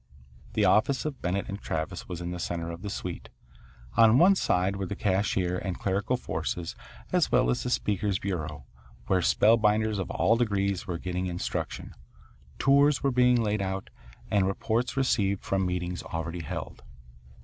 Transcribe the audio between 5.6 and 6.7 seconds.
clerical force